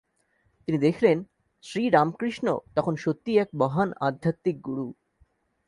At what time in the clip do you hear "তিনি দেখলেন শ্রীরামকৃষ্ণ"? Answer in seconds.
0.67-2.47